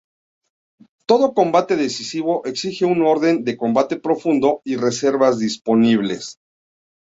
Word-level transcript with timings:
Todo 1.09 1.27
combate 1.39 1.75
decisivo 1.85 2.33
exige 2.51 2.85
un 2.85 3.03
orden 3.03 3.43
de 3.43 3.55
combate 3.55 3.97
profundo 3.99 4.63
y 4.65 4.77
reservas 4.77 5.37
disponibles. 5.37 6.39